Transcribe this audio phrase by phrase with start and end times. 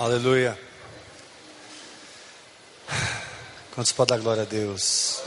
[0.00, 0.58] Aleluia.
[3.74, 5.20] Quantos podem dar glória a Deus?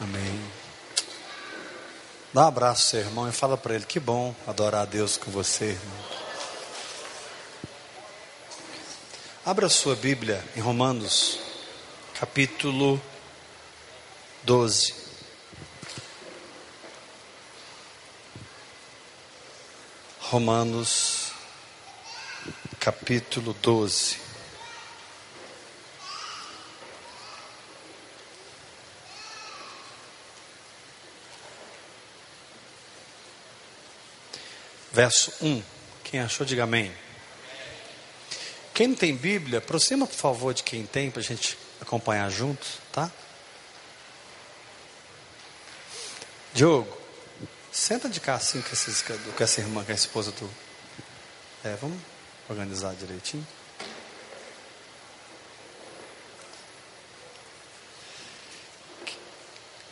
[0.00, 0.50] Amém.
[2.34, 5.16] Dá um abraço ao seu irmão e fala para ele: que bom adorar a Deus
[5.16, 6.04] com você, irmão.
[9.44, 11.38] Abra sua Bíblia em Romanos,
[12.18, 13.00] capítulo
[14.42, 14.92] 12.
[20.18, 21.15] Romanos,
[22.86, 24.16] capítulo 12.
[34.92, 35.64] Verso 1.
[36.04, 36.96] Quem achou, diga amém.
[38.72, 42.64] Quem não tem Bíblia, aproxima por favor de quem tem para a gente acompanhar junto,
[42.92, 43.10] tá?
[46.54, 46.96] Diogo,
[47.72, 50.48] senta de cá assim com, esses, com essa irmã, com a esposa do.
[51.64, 52.15] É, vamos
[52.48, 53.46] organizar direitinho.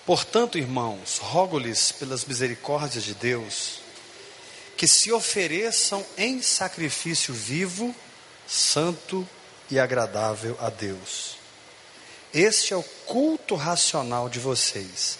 [0.06, 3.80] Portanto, irmãos, rogo-lhes pelas misericórdias de Deus
[4.76, 7.94] que se ofereçam em sacrifício vivo,
[8.46, 9.26] santo
[9.70, 11.36] e agradável a Deus.
[12.34, 15.18] Este é o culto racional de vocês.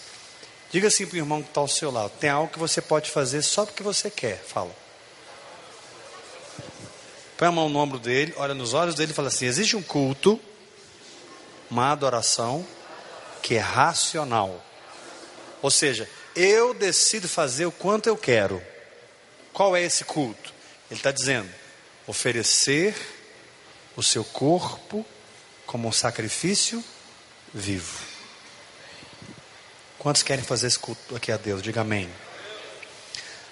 [0.69, 3.09] Diga assim para o irmão que está ao seu lado: tem algo que você pode
[3.09, 4.37] fazer só porque você quer.
[4.37, 4.84] Fala.
[7.37, 9.81] Põe a mão no ombro dele, olha nos olhos dele e fala assim: existe um
[9.81, 10.39] culto,
[11.69, 12.65] uma adoração
[13.41, 14.63] que é racional.
[15.61, 18.61] Ou seja, eu decido fazer o quanto eu quero.
[19.51, 20.53] Qual é esse culto?
[20.89, 21.49] Ele está dizendo:
[22.07, 22.95] oferecer
[23.95, 25.05] o seu corpo
[25.65, 26.83] como um sacrifício
[27.53, 27.99] vivo.
[29.97, 31.61] Quantos querem fazer esse culto aqui a Deus?
[31.61, 32.09] Diga amém.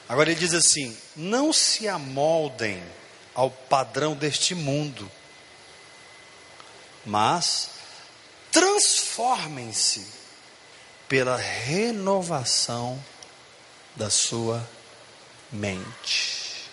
[0.07, 2.81] Agora ele diz assim: não se amoldem
[3.33, 5.09] ao padrão deste mundo,
[7.05, 7.71] mas
[8.51, 10.05] transformem-se
[11.07, 13.03] pela renovação
[13.95, 14.67] da sua
[15.51, 16.69] mente.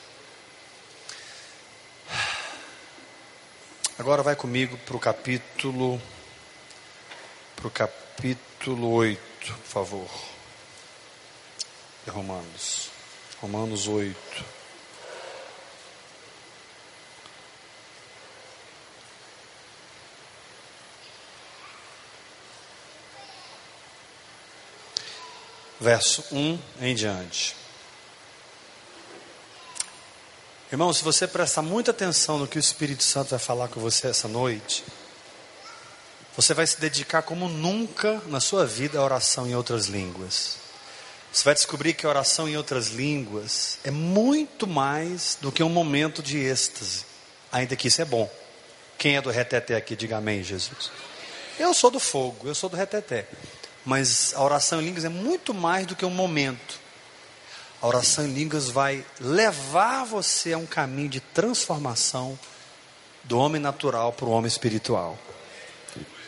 [3.99, 6.01] Agora vai comigo para o capítulo,
[7.55, 10.11] para o capítulo 8, por favor.
[12.05, 12.91] De Romanos.
[13.43, 14.60] Romanos 8.
[25.81, 27.57] Verso 1 em diante.
[30.71, 34.09] Irmão, se você prestar muita atenção no que o Espírito Santo vai falar com você
[34.09, 34.85] essa noite,
[36.37, 40.59] você vai se dedicar como nunca na sua vida à oração em outras línguas.
[41.33, 45.69] Você vai descobrir que a oração em outras línguas é muito mais do que um
[45.69, 47.05] momento de êxtase,
[47.51, 48.31] ainda que isso é bom.
[48.99, 50.91] Quem é do reteté aqui, diga amém, Jesus.
[51.59, 53.27] Eu sou do fogo, eu sou do reteté.
[53.91, 56.79] Mas a oração em línguas é muito mais do que um momento.
[57.83, 62.39] A oração em línguas vai levar você a um caminho de transformação
[63.25, 65.19] do homem natural para o homem espiritual.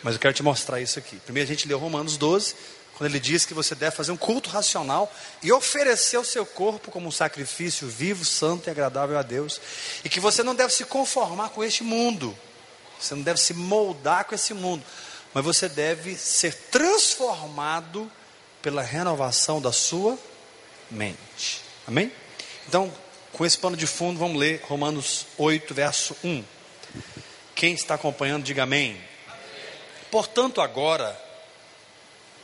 [0.02, 1.14] Mas eu quero te mostrar isso aqui.
[1.18, 2.56] Primeiro a gente leu Romanos 12,
[2.96, 5.08] quando ele diz que você deve fazer um culto racional
[5.40, 9.60] e oferecer o seu corpo como um sacrifício vivo, santo e agradável a Deus.
[10.04, 12.36] E que você não deve se conformar com este mundo.
[12.98, 14.82] Você não deve se moldar com esse mundo.
[15.34, 18.10] Mas você deve ser transformado
[18.60, 20.18] pela renovação da sua
[20.90, 21.62] mente.
[21.86, 22.12] Amém?
[22.68, 22.92] Então,
[23.32, 26.44] com esse pano de fundo, vamos ler Romanos 8, verso 1.
[27.54, 29.00] Quem está acompanhando, diga amém.
[30.10, 31.18] Portanto, agora,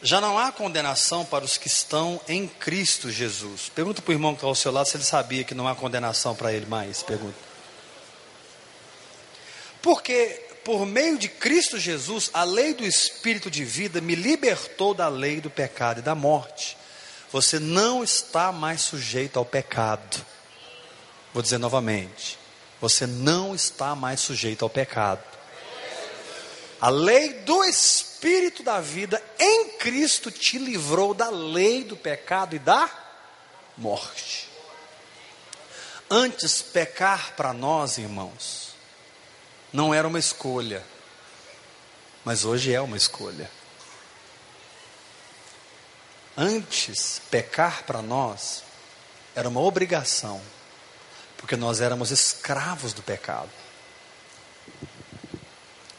[0.03, 3.69] já não há condenação para os que estão em Cristo Jesus.
[3.69, 5.75] Pergunta para o irmão que está ao seu lado se ele sabia que não há
[5.75, 7.03] condenação para ele mais.
[7.03, 7.37] Pergunta.
[9.83, 15.09] Porque por meio de Cristo Jesus, a lei do Espírito de vida me libertou da
[15.09, 16.77] lei do pecado e da morte.
[17.33, 20.23] Você não está mais sujeito ao pecado.
[21.33, 22.39] Vou dizer novamente:
[22.83, 25.25] você não está mais sujeito ao pecado.
[26.79, 32.59] A lei do Espírito da vida em Cristo te livrou da lei do pecado e
[32.59, 32.91] da
[33.75, 34.51] morte.
[36.11, 38.68] Antes, pecar para nós, irmãos,
[39.73, 40.85] não era uma escolha,
[42.25, 43.51] mas hoje é uma escolha.
[46.37, 48.63] Antes, pecar para nós
[49.35, 50.41] era uma obrigação,
[51.37, 53.51] porque nós éramos escravos do pecado.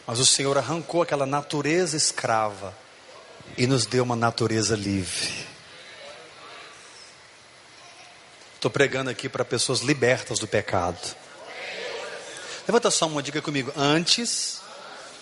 [0.07, 2.75] Mas o Senhor arrancou aquela natureza escrava
[3.57, 5.47] e nos deu uma natureza livre.
[8.55, 11.15] Estou pregando aqui para pessoas libertas do pecado.
[12.69, 13.73] Levanta só uma dica comigo.
[13.75, 14.61] Antes,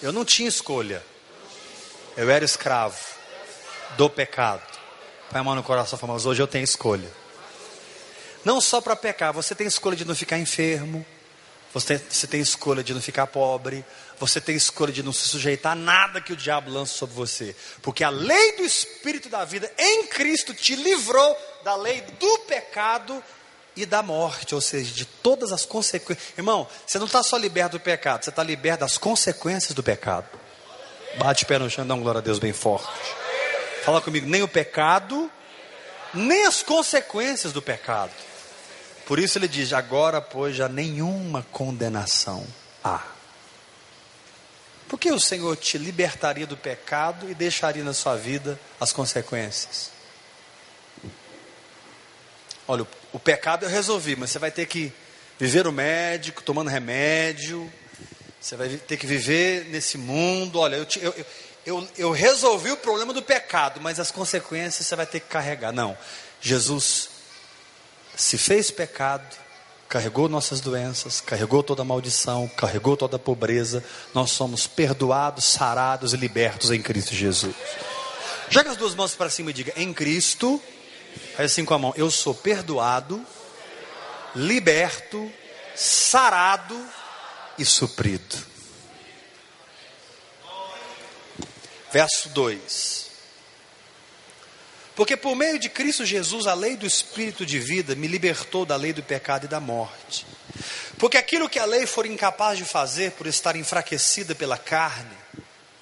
[0.02, 1.02] eu não tinha escolha.
[2.18, 2.98] Eu era escravo
[3.96, 4.62] do pecado.
[5.32, 7.10] A mão no coração, mas hoje eu tenho escolha.
[8.44, 11.06] Não só para pecar, você tem escolha de não ficar enfermo,
[11.74, 13.86] você tem, você tem escolha de não ficar pobre,
[14.20, 17.56] você tem escolha de não se sujeitar a nada que o diabo lança sobre você,
[17.82, 23.24] porque a lei do Espírito da vida em Cristo te livrou da lei do pecado
[23.78, 26.34] e da morte, ou seja, de todas as consequências.
[26.38, 30.28] Irmão, você não está só liberto do pecado, você está liberto das consequências do pecado.
[31.18, 32.88] Bate o pé no chão dá uma glória a Deus bem forte.
[33.84, 35.32] Fala comigo, nem o pecado,
[36.14, 38.12] nem as consequências do pecado.
[39.06, 42.46] Por isso ele diz: agora, pois, já nenhuma condenação
[42.84, 43.02] há.
[44.88, 49.97] Por que o Senhor te libertaria do pecado e deixaria na sua vida as consequências?
[52.68, 54.92] Olha, o, pecado eu resolvi, mas você vai ter que
[55.40, 57.72] viver o médico, tomando remédio,
[58.42, 60.60] você vai ter que viver nesse mundo.
[60.60, 61.14] Olha, eu, te, eu,
[61.66, 65.72] eu, eu resolvi o problema do pecado, mas as consequências você vai ter que carregar.
[65.72, 65.98] Não,
[66.42, 67.10] Jesus
[68.16, 69.38] se fez pecado,
[69.88, 73.84] carregou nossas doenças, carregou toda a maldição, carregou toda a pobreza.
[74.14, 77.56] Nós somos perdoados, sarados e libertos em Cristo Jesus.
[78.50, 80.62] Joga as duas mãos para cima e diga: em Cristo,
[81.36, 83.26] faz assim com a mão, eu sou perdoado,
[84.36, 85.32] liberto,
[85.76, 86.80] sarado
[87.58, 88.36] e suprido.
[91.92, 93.08] Verso 2.
[94.96, 98.76] Porque por meio de Cristo Jesus, a lei do Espírito de vida me libertou da
[98.76, 100.26] lei do pecado e da morte.
[100.98, 105.16] Porque aquilo que a lei for incapaz de fazer por estar enfraquecida pela carne,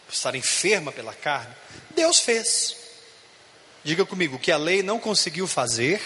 [0.06, 1.56] por estar enferma pela carne,
[1.96, 2.76] Deus fez.
[3.86, 6.02] Diga comigo, que a lei não conseguiu fazer,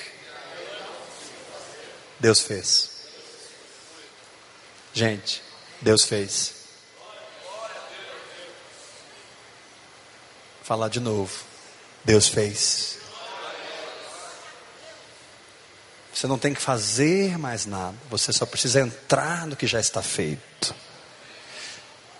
[2.19, 2.89] Deus fez.
[4.93, 5.41] Gente,
[5.79, 6.55] Deus fez.
[10.61, 11.33] Falar de novo.
[12.03, 12.97] Deus fez.
[16.13, 20.03] Você não tem que fazer mais nada, você só precisa entrar no que já está
[20.03, 20.75] feito.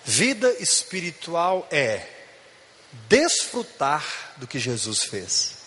[0.05, 2.18] Vida espiritual é
[3.07, 5.57] desfrutar do que Jesus fez.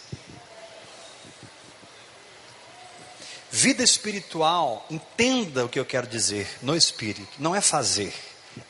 [3.51, 8.15] Vida espiritual, entenda o que eu quero dizer no espírito, não é fazer,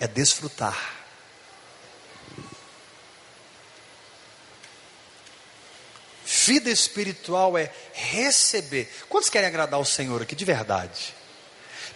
[0.00, 1.02] é desfrutar.
[6.25, 8.90] Vida espiritual é receber.
[9.08, 11.14] Quantos querem agradar o Senhor aqui de verdade?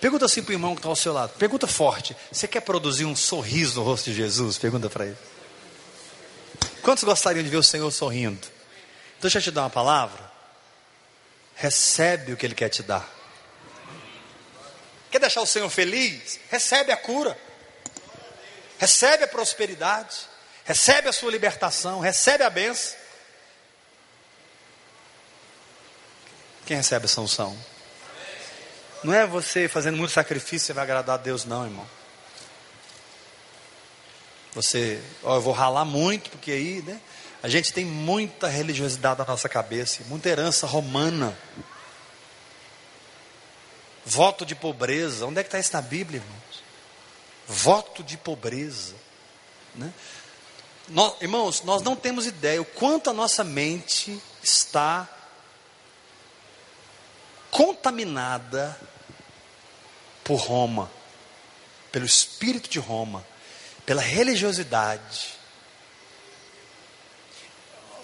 [0.00, 1.32] Pergunta assim para o irmão que está ao seu lado.
[1.38, 2.16] Pergunta forte.
[2.30, 4.58] Você quer produzir um sorriso no rosto de Jesus?
[4.58, 5.16] Pergunta para ele.
[6.86, 8.46] Quantos gostariam de ver o Senhor sorrindo?
[9.18, 10.30] Então, deixa eu te dar uma palavra.
[11.56, 13.12] Recebe o que Ele quer te dar.
[15.10, 16.38] Quer deixar o Senhor feliz?
[16.48, 17.36] Recebe a cura.
[18.78, 20.16] Recebe a prosperidade.
[20.64, 21.98] Recebe a sua libertação.
[21.98, 22.96] Recebe a bênção.
[26.66, 27.58] Quem recebe essa unção?
[29.02, 32.05] Não é você fazendo muito sacrifício, você vai agradar a Deus, não, irmão.
[34.56, 36.98] Você, ó, eu vou ralar muito, porque aí, né?
[37.42, 41.36] A gente tem muita religiosidade na nossa cabeça, muita herança romana.
[44.02, 45.26] Voto de pobreza.
[45.26, 46.62] Onde é que está isso na Bíblia, irmãos?
[47.46, 48.94] Voto de pobreza.
[49.74, 49.92] Né?
[50.88, 55.06] Nós, irmãos, nós não temos ideia o quanto a nossa mente está
[57.50, 58.74] contaminada
[60.24, 60.90] por Roma,
[61.92, 63.22] pelo espírito de Roma,
[63.86, 65.36] pela religiosidade.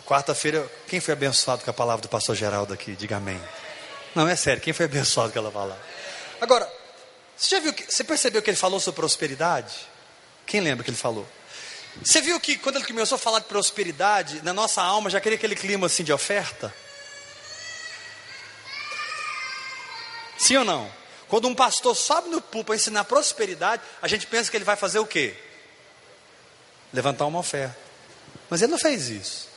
[0.07, 2.95] Quarta-feira, quem foi abençoado com a palavra do pastor Geraldo aqui?
[2.95, 3.41] Diga amém.
[4.15, 5.83] Não, é sério, quem foi abençoado com aquela palavra?
[6.41, 6.71] Agora,
[7.37, 9.75] você já viu, que, você percebeu que ele falou sobre prosperidade?
[10.47, 11.27] Quem lembra que ele falou?
[12.03, 15.37] Você viu que quando ele começou a falar de prosperidade, na nossa alma já queria
[15.37, 16.73] aquele clima assim de oferta?
[20.39, 20.93] Sim ou não?
[21.29, 24.77] Quando um pastor sobe no púlpito para ensinar prosperidade, a gente pensa que ele vai
[24.77, 25.37] fazer o quê?
[26.93, 27.77] Levantar uma oferta.
[28.51, 29.49] Mas ele não fez isso.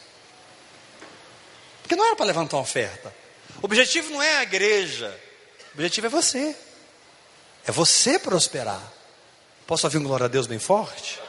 [1.82, 3.14] Porque não era para levantar uma oferta.
[3.62, 5.20] O objetivo não é a igreja.
[5.70, 6.56] O objetivo é você.
[7.68, 8.82] É você prosperar.
[9.68, 11.20] Posso ouvir um glória a Deus bem forte?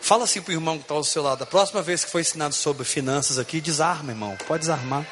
[0.00, 1.44] Fala assim para o irmão que está ao seu lado.
[1.44, 4.36] A próxima vez que for ensinado sobre finanças aqui, desarma, irmão.
[4.46, 5.06] Pode desarmar.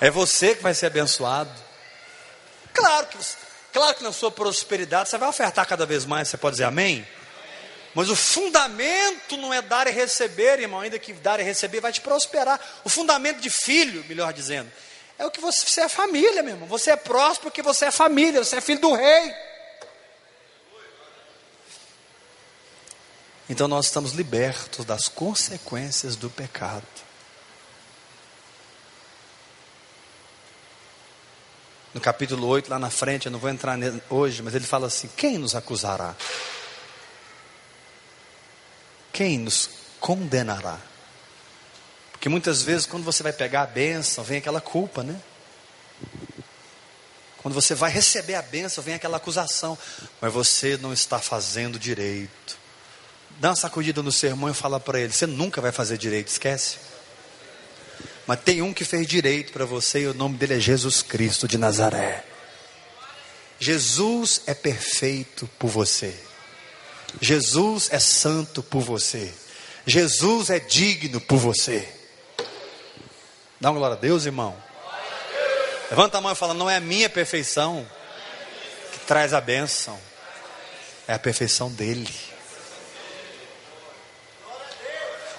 [0.00, 1.50] É você que vai ser abençoado.
[2.74, 3.18] Claro que,
[3.72, 7.06] claro que na sua prosperidade você vai ofertar cada vez mais, você pode dizer amém?
[7.94, 11.92] Mas o fundamento não é dar e receber, irmão, ainda que dar e receber vai
[11.92, 12.58] te prosperar.
[12.84, 14.70] O fundamento de filho, melhor dizendo,
[15.18, 16.68] É o que você, você é família, meu irmão.
[16.68, 19.34] Você é próspero porque você é família, você é filho do rei.
[23.48, 26.86] Então nós estamos libertos das consequências do pecado.
[31.92, 35.10] No capítulo 8, lá na frente, eu não vou entrar hoje, mas ele fala assim:
[35.14, 36.16] quem nos acusará?
[39.12, 39.68] Quem nos
[40.00, 40.78] condenará?
[42.12, 45.20] Porque muitas vezes, quando você vai pegar a bênção, vem aquela culpa, né?
[47.38, 49.76] Quando você vai receber a bênção, vem aquela acusação,
[50.20, 52.56] mas você não está fazendo direito.
[53.40, 56.76] Dá uma sacudida no sermão e fala para ele: você nunca vai fazer direito, esquece.
[58.24, 61.48] Mas tem um que fez direito para você e o nome dele é Jesus Cristo
[61.48, 62.24] de Nazaré.
[63.58, 66.16] Jesus é perfeito por você.
[67.20, 69.32] Jesus é santo por você.
[69.86, 71.88] Jesus é digno por você.
[73.60, 74.56] Dá uma glória a Deus, irmão.
[75.90, 77.88] Levanta a mão e fala: Não é a minha perfeição
[78.92, 79.98] que traz a bênção,
[81.06, 82.08] é a perfeição dele.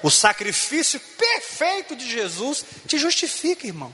[0.01, 3.93] O sacrifício perfeito de Jesus te justifica, irmão.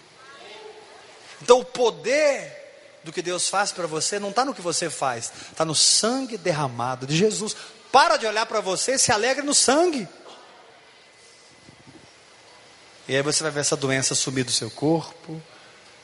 [1.42, 2.59] Então o poder
[3.04, 6.38] do que Deus faz para você não está no que você faz, está no sangue
[6.38, 7.56] derramado de Jesus.
[7.92, 10.08] Para de olhar para você e se alegre no sangue.
[13.08, 15.42] E aí você vai ver essa doença sumir do seu corpo.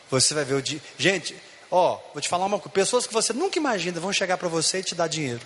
[0.10, 0.82] Você vai ver o dia.
[0.98, 4.48] Gente, ó, vou te falar uma coisa: pessoas que você nunca imagina vão chegar para
[4.48, 5.46] você e te dar dinheiro.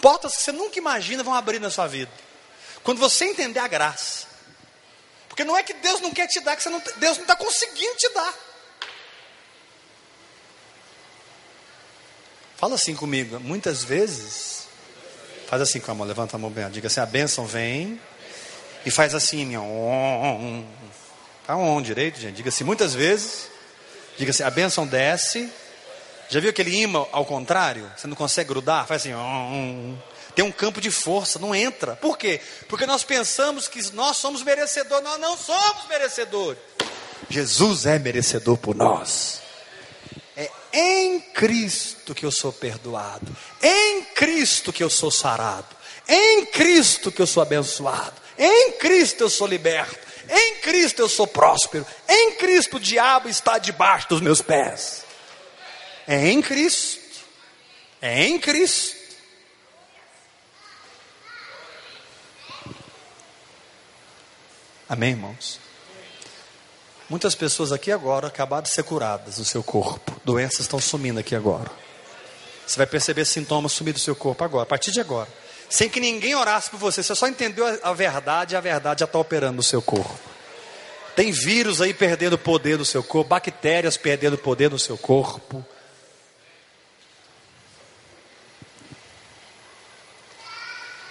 [0.00, 2.10] Portas que você nunca imagina vão abrir na sua vida.
[2.82, 4.26] Quando você entender a graça.
[5.28, 7.94] Porque não é que Deus não quer te dar, que não, Deus não está conseguindo
[7.96, 8.34] te dar.
[12.60, 14.66] Fala assim comigo, muitas vezes,
[15.46, 17.98] faz assim com a mão, levanta a mão bem, diga assim, a bênção vem,
[18.84, 20.62] e faz assim, on,
[21.46, 23.48] tá on direito, gente, diga assim, muitas vezes,
[24.18, 25.50] diga assim, a bênção desce,
[26.28, 27.90] já viu aquele imã ao contrário?
[27.96, 28.86] Você não consegue grudar?
[28.86, 29.14] Faz assim,
[30.34, 31.96] tem um campo de força, não entra.
[31.96, 32.42] Por quê?
[32.68, 36.60] Porque nós pensamos que nós somos merecedores, nós não somos merecedores.
[37.30, 39.40] Jesus é merecedor por nós.
[40.40, 45.76] É em Cristo que eu sou perdoado, em Cristo que eu sou sarado,
[46.08, 49.98] em Cristo que eu sou abençoado, em Cristo eu sou liberto,
[50.30, 55.04] em Cristo eu sou próspero, em Cristo o diabo está debaixo dos meus pés.
[56.06, 57.20] É em Cristo,
[58.00, 58.96] é em Cristo.
[64.88, 65.60] Amém, irmãos?
[67.10, 70.14] Muitas pessoas aqui agora acabaram de ser curadas no seu corpo.
[70.24, 71.68] Doenças estão sumindo aqui agora.
[72.64, 75.28] Você vai perceber sintomas sumir do seu corpo agora, a partir de agora.
[75.68, 79.18] Sem que ninguém orasse por você, você só entendeu a verdade a verdade já está
[79.18, 80.16] operando no seu corpo.
[81.16, 85.66] Tem vírus aí perdendo poder no seu corpo, bactérias perdendo poder no seu corpo.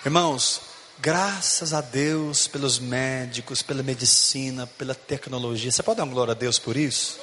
[0.06, 0.62] Irmãos,
[1.02, 5.72] Graças a Deus pelos médicos, pela medicina, pela tecnologia.
[5.72, 7.18] Você pode dar uma glória a Deus por isso?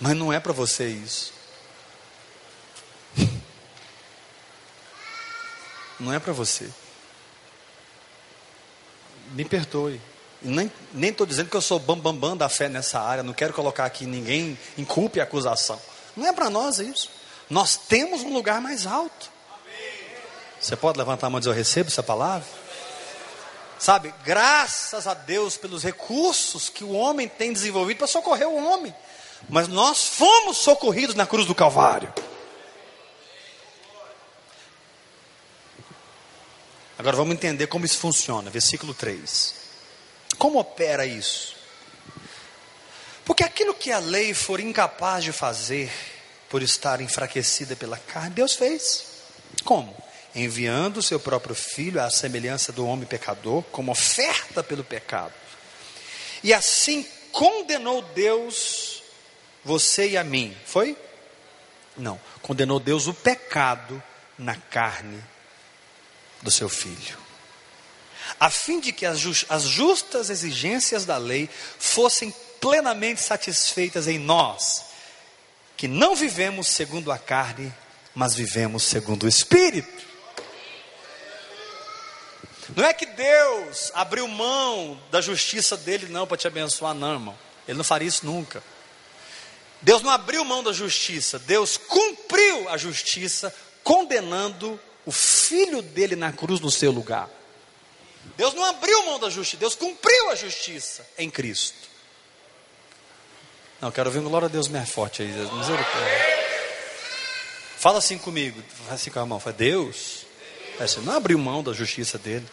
[0.00, 1.32] Mas não é para você isso.
[5.98, 6.68] Não é para você.
[9.32, 9.98] Me perdoe.
[10.42, 10.70] Nem
[11.10, 13.22] estou dizendo que eu sou bambambam bam, bam da fé nessa área.
[13.22, 15.80] Não quero colocar aqui ninguém em culpa e acusação.
[16.14, 17.10] Não é para nós isso.
[17.48, 19.35] Nós temos um lugar mais alto.
[20.66, 22.44] Você pode levantar a mão e dizer: Eu recebo essa palavra?
[23.78, 28.92] Sabe, graças a Deus pelos recursos que o homem tem desenvolvido para socorrer o homem.
[29.48, 32.12] Mas nós fomos socorridos na cruz do Calvário.
[36.98, 38.50] Agora vamos entender como isso funciona.
[38.50, 39.54] Versículo 3.
[40.36, 41.54] Como opera isso?
[43.24, 45.92] Porque aquilo que a lei for incapaz de fazer,
[46.50, 49.04] por estar enfraquecida pela carne, Deus fez.
[49.62, 50.05] Como?
[50.36, 55.32] Enviando o seu próprio filho à semelhança do homem pecador, como oferta pelo pecado.
[56.44, 59.02] E assim condenou Deus
[59.64, 60.54] você e a mim.
[60.66, 60.96] Foi?
[61.96, 62.20] Não.
[62.42, 64.00] Condenou Deus o pecado
[64.38, 65.22] na carne
[66.42, 67.18] do seu filho.
[68.38, 74.84] A fim de que as justas exigências da lei fossem plenamente satisfeitas em nós,
[75.76, 77.72] que não vivemos segundo a carne,
[78.14, 80.04] mas vivemos segundo o Espírito.
[82.74, 87.38] Não é que Deus abriu mão da justiça dele, não, para te abençoar, não, irmão.
[87.68, 88.62] Ele não faria isso nunca.
[89.82, 93.54] Deus não abriu mão da justiça, Deus cumpriu a justiça,
[93.84, 97.28] condenando o filho dele na cruz no seu lugar.
[98.36, 101.86] Deus não abriu mão da justiça, Deus cumpriu a justiça em Cristo.
[103.80, 105.28] Não, quero ouvir glória a Deus mais forte aí.
[105.28, 106.46] Misericórdia.
[107.76, 108.62] Fala assim comigo.
[108.68, 109.38] Fala assim com a mão.
[109.38, 110.26] Fala, Deus.
[110.80, 112.46] É, você não abriu mão da justiça dele.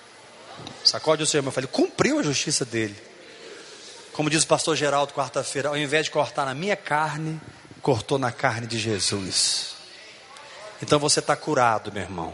[0.83, 1.51] Sacode o seu irmão.
[1.51, 2.95] Fala, ele cumpriu a justiça dele.
[4.13, 7.41] Como diz o pastor Geraldo quarta-feira, ao invés de cortar na minha carne,
[7.81, 9.73] cortou na carne de Jesus.
[10.81, 12.33] Então você está curado, meu irmão.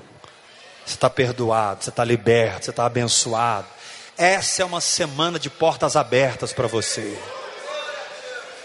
[0.86, 3.68] Você está perdoado, você está liberto, você está abençoado.
[4.18, 7.18] Essa é uma semana de portas abertas para você.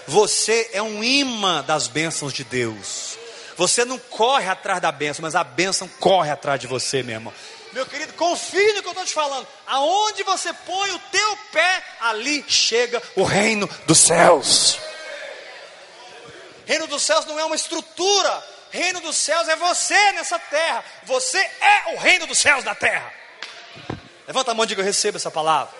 [0.06, 3.16] Você é um imã das bênçãos de Deus.
[3.56, 7.32] Você não corre atrás da bênção, mas a bênção corre atrás de você, meu irmão.
[7.74, 9.48] Meu querido, confie no que eu estou te falando.
[9.66, 14.78] Aonde você põe o teu pé, ali chega o reino dos céus.
[16.64, 18.46] Reino dos céus não é uma estrutura.
[18.70, 20.84] Reino dos céus é você nessa terra.
[21.02, 23.12] Você é o reino dos céus da terra.
[24.24, 25.74] Levanta a mão e diga: Eu recebo essa palavra.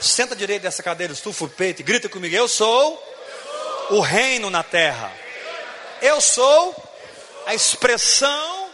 [0.00, 3.00] Senta direito dessa cadeira, estufa o peito e grita comigo: Eu sou
[3.90, 5.12] o reino na terra.
[6.02, 6.74] Eu sou
[7.46, 8.68] a expressão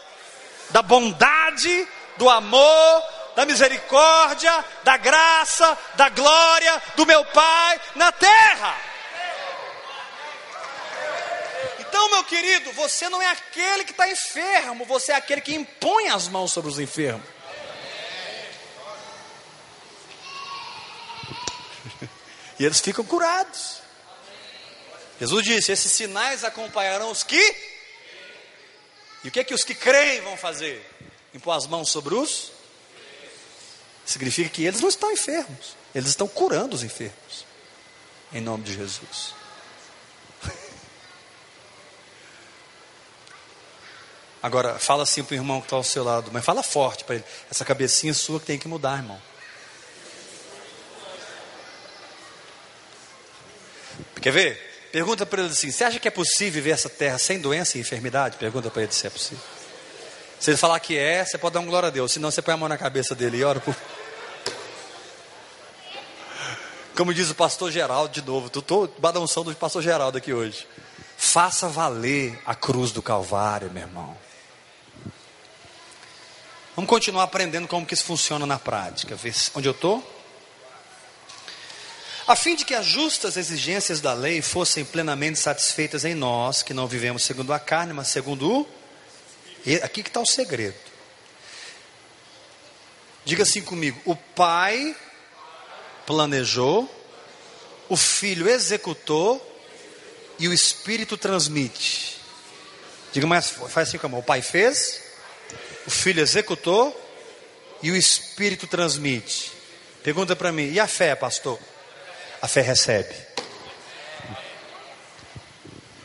[0.71, 3.03] da bondade do amor,
[3.35, 8.77] da misericórdia, da graça, da glória do meu Pai na terra.
[11.79, 16.09] Então, meu querido, você não é aquele que está enfermo, você é aquele que impõe
[16.09, 17.27] as mãos sobre os enfermos.
[22.59, 23.81] E eles ficam curados.
[25.21, 27.57] Jesus disse: Esses sinais acompanharão os que.
[29.25, 30.85] E o que é que os que creem vão fazer?
[31.37, 32.53] Impor as mãos sobre os.
[34.05, 37.45] Significa que eles não estão enfermos, eles estão curando os enfermos.
[38.33, 39.35] Em nome de Jesus.
[44.43, 47.17] Agora, fala assim para o irmão que está ao seu lado, mas fala forte para
[47.17, 47.25] ele.
[47.51, 49.21] Essa cabecinha sua que tem que mudar, irmão.
[54.21, 54.89] Quer ver?
[54.91, 57.81] Pergunta para ele assim: Você acha que é possível viver essa terra sem doença e
[57.81, 58.37] enfermidade?
[58.37, 59.45] Pergunta para ele se é possível.
[60.39, 62.13] Se ele falar que é, você pode dar um glória a Deus.
[62.13, 63.75] Senão você põe a mão na cabeça dele e ora por.
[66.97, 70.67] Como diz o pastor Geraldo de novo, estou badãoção do pastor Geraldo aqui hoje.
[71.17, 74.17] Faça valer a cruz do Calvário, meu irmão.
[76.75, 79.17] Vamos continuar aprendendo como que isso funciona na prática.
[79.17, 80.17] Ver onde eu estou?
[82.27, 86.75] A fim de que as justas exigências da lei fossem plenamente satisfeitas em nós, que
[86.75, 88.76] não vivemos segundo a carne, mas segundo o
[89.83, 90.77] Aqui que está o segredo.
[93.25, 94.95] Diga assim comigo: o pai
[96.07, 96.89] planejou,
[97.89, 99.43] o filho executou
[100.39, 102.21] e o espírito transmite.
[103.13, 105.03] Diga mais, faz assim com a mão: o pai fez,
[105.87, 106.95] o filho executou
[107.83, 109.53] e o espírito transmite.
[110.05, 111.59] Pergunta para mim: e a fé, pastor?
[112.41, 113.15] A fé recebe.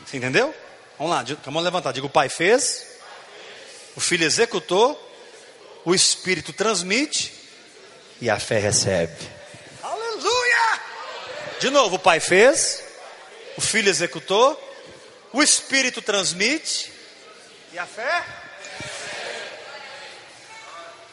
[0.04, 0.52] Você entendeu?
[0.98, 1.94] Vamos lá, mão levantada.
[1.94, 2.91] Diga: o pai fez,
[3.96, 4.98] o filho executou,
[5.84, 7.32] o espírito transmite
[8.20, 9.16] e a fé recebe.
[9.82, 10.80] Aleluia!
[11.60, 12.82] De novo, o pai fez,
[13.56, 14.58] o filho executou,
[15.32, 16.92] o espírito transmite
[17.72, 18.24] e a fé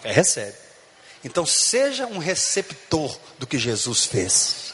[0.02, 0.58] fé recebe.
[1.24, 4.74] Então seja um receptor do que Jesus fez.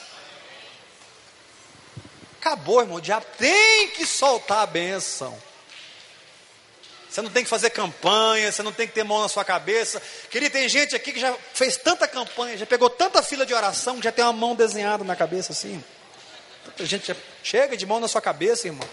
[2.40, 2.98] Acabou, irmão.
[2.98, 5.36] O diabo tem que soltar a benção.
[7.16, 10.02] Você não tem que fazer campanha, você não tem que ter mão na sua cabeça.
[10.30, 13.96] Queria tem gente aqui que já fez tanta campanha, já pegou tanta fila de oração,
[13.96, 15.82] que já tem uma mão desenhada na cabeça assim.
[16.66, 18.86] Tanta gente já chega de mão na sua cabeça, irmão.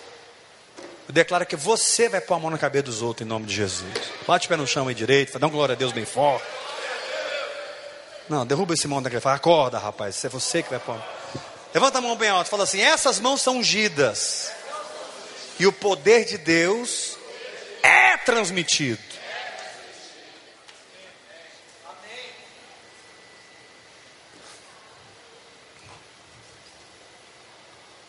[1.08, 3.56] Eu declaro que você vai pôr a mão na cabeça dos outros em nome de
[3.56, 3.92] Jesus.
[4.24, 6.46] Bate o pé no chão aí direito, dá um glória a Deus bem forte.
[8.28, 9.20] Não, derruba esse mão daquele.
[9.20, 11.02] Fala, acorda, rapaz, é você que vai pôr.
[11.74, 14.52] Levanta a mão bem alto, fala assim: essas mãos são ungidas.
[15.58, 17.20] E o poder de Deus
[18.24, 19.00] transmitido.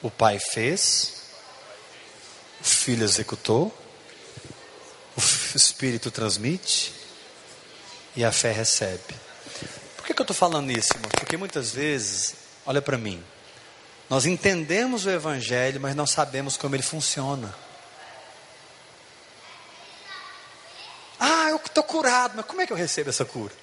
[0.02, 1.24] O pai fez,
[2.60, 3.74] o filho executou,
[5.16, 6.94] o espírito transmite
[8.16, 9.16] e a fé recebe.
[9.96, 11.10] Por que, que eu estou falando isso, irmão?
[11.18, 13.24] Porque muitas vezes, olha para mim,
[14.10, 17.56] nós entendemos o Evangelho, mas não sabemos como ele funciona.
[21.68, 23.54] Estou curado, mas como é que eu recebo essa cura?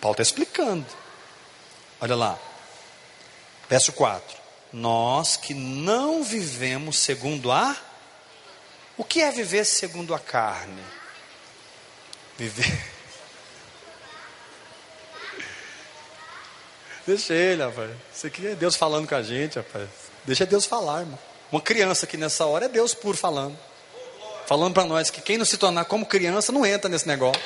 [0.00, 0.86] Paulo está explicando.
[2.00, 2.38] Olha lá,
[3.68, 4.38] verso 4:
[4.72, 7.76] Nós que não vivemos segundo a.
[8.96, 10.82] O que é viver segundo a carne?
[12.38, 12.66] Viver.
[17.06, 17.90] Deixa ele, rapaz.
[18.14, 19.88] Isso aqui é Deus falando com a gente, rapaz.
[20.24, 21.18] Deixa Deus falar, irmão.
[21.50, 23.58] Uma criança aqui nessa hora é Deus puro falando.
[24.46, 27.40] Falando para nós que quem não se tornar como criança não entra nesse negócio.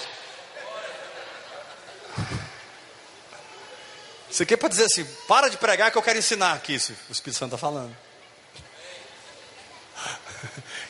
[4.31, 6.75] Isso aqui é para dizer assim: para de pregar que eu quero ensinar aqui.
[6.75, 7.95] Isso o Espírito Santo está falando.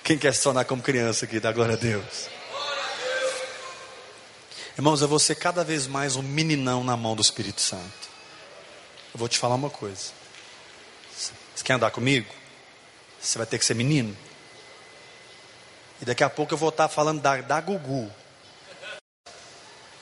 [0.02, 2.28] Quem quer se tornar como criança aqui, dá glória a Deus.
[4.76, 8.08] Irmãos, eu vou ser cada vez mais um meninão na mão do Espírito Santo.
[9.14, 10.12] Eu vou te falar uma coisa.
[11.16, 12.34] Você quer andar comigo?
[13.20, 14.16] Você vai ter que ser menino.
[16.04, 18.12] E daqui a pouco eu vou estar falando da, da Gugu.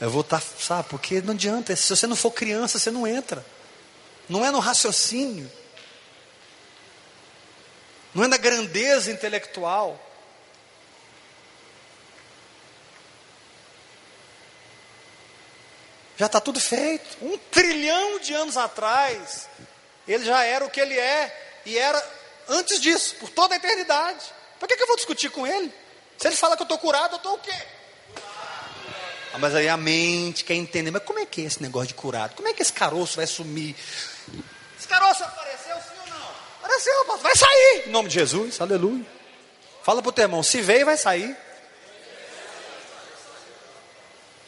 [0.00, 1.76] Eu vou estar, sabe, porque não adianta.
[1.76, 3.46] Se você não for criança, você não entra.
[4.28, 5.48] Não é no raciocínio.
[8.12, 9.96] Não é na grandeza intelectual.
[16.16, 17.24] Já está tudo feito.
[17.24, 19.48] Um trilhão de anos atrás,
[20.08, 21.60] ele já era o que ele é.
[21.64, 22.04] E era
[22.48, 24.24] antes disso, por toda a eternidade.
[24.58, 25.81] Por que, que eu vou discutir com ele?
[26.22, 27.52] Se ele fala que eu estou curado, eu estou o quê?
[29.34, 31.94] Ah, mas aí a mente quer entender, mas como é que é esse negócio de
[31.94, 32.36] curado?
[32.36, 33.74] Como é que esse caroço vai sumir?
[34.78, 36.28] Esse caroço apareceu sim ou não?
[36.60, 37.88] Apareceu, vai sair!
[37.88, 39.04] Em nome de Jesus, aleluia.
[39.82, 41.36] Fala para o teu irmão, se veio, vai sair.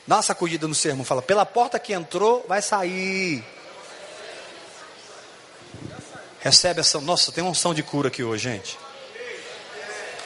[0.07, 3.45] Dá uma sacudida no sermão, fala, pela porta que entrou, vai sair.
[6.39, 7.01] Recebe essa.
[7.01, 8.84] Nossa, tem uma unção de cura aqui hoje, gente.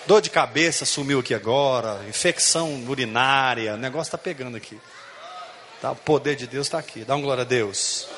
[0.08, 4.80] Dor de cabeça sumiu aqui agora, infecção urinária, o negócio está pegando aqui.
[5.82, 7.04] Tá, o poder de Deus está aqui.
[7.04, 8.08] Dá um glória a Deus.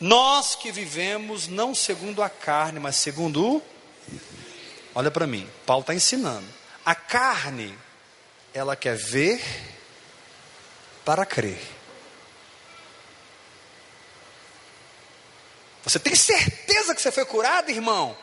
[0.00, 3.62] Nós que vivemos não segundo a carne, mas segundo o.
[4.96, 6.48] Olha para mim, Paulo está ensinando.
[6.84, 7.78] A carne,
[8.52, 9.40] ela quer ver
[11.04, 11.62] para crer.
[15.84, 18.18] Você tem certeza que você foi curado, irmão?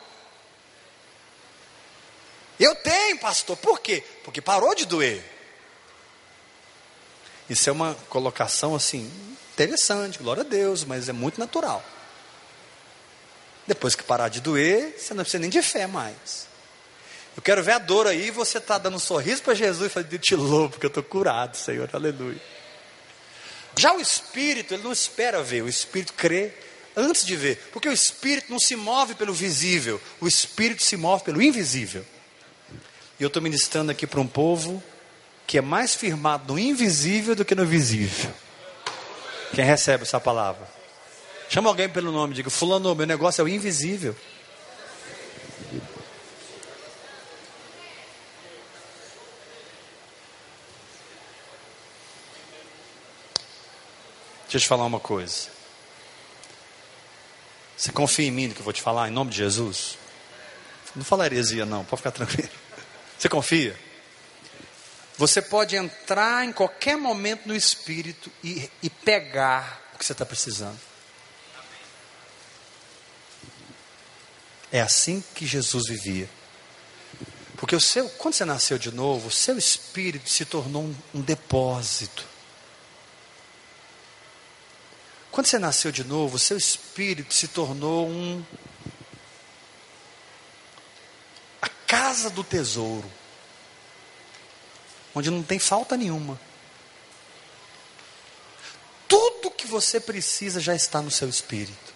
[2.60, 3.56] Eu tenho, pastor.
[3.56, 4.04] Por quê?
[4.22, 5.24] Porque parou de doer.
[7.48, 9.10] Isso é uma colocação assim,
[9.54, 11.82] interessante, glória a Deus, mas é muito natural.
[13.66, 16.48] Depois que parar de doer, você não precisa nem de fé mais.
[17.36, 19.92] Eu quero ver a dor aí e você está dando um sorriso para Jesus e
[19.92, 22.40] falando, te louvo, porque eu estou curado, Senhor, aleluia.
[23.76, 26.52] Já o Espírito, ele não espera ver, o Espírito crê
[26.96, 31.24] antes de ver, porque o Espírito não se move pelo visível, o Espírito se move
[31.24, 32.04] pelo invisível.
[33.20, 34.82] E eu estou ministrando aqui para um povo
[35.46, 38.32] que é mais firmado no invisível do que no visível.
[39.54, 40.66] Quem recebe essa palavra?
[41.50, 44.16] Chama alguém pelo nome, diga: Fulano, meu negócio é o invisível.
[54.44, 55.48] Deixa eu te falar uma coisa.
[57.76, 59.98] Você confia em mim no que eu vou te falar, em nome de Jesus?
[60.96, 62.48] Não fala heresia, não, pode ficar tranquilo.
[63.20, 63.78] Você confia?
[65.18, 70.24] Você pode entrar em qualquer momento no Espírito e, e pegar o que você está
[70.24, 70.80] precisando.
[74.72, 76.30] É assim que Jesus vivia.
[77.58, 81.20] Porque o seu, quando você nasceu de novo, o seu espírito se tornou um, um
[81.20, 82.24] depósito.
[85.30, 88.42] Quando você nasceu de novo, o seu espírito se tornou um
[92.10, 93.08] casa do tesouro,
[95.14, 96.40] onde não tem falta nenhuma.
[99.06, 101.94] Tudo que você precisa já está no seu espírito.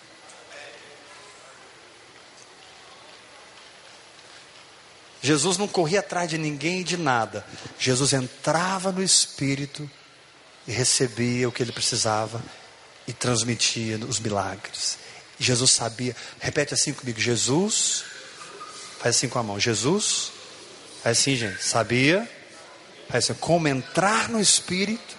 [5.21, 7.45] Jesus não corria atrás de ninguém e de nada.
[7.77, 9.91] Jesus entrava no espírito
[10.65, 12.41] e recebia o que ele precisava
[13.05, 14.97] e transmitia os milagres.
[15.41, 18.14] Jesus sabia, repete assim comigo: Jesus
[19.05, 19.61] Faz assim com a mão.
[19.61, 20.33] Jesus,
[21.03, 21.63] faz assim, gente.
[21.63, 22.27] Sabia?
[23.11, 25.15] Faz assim, como entrar no Espírito,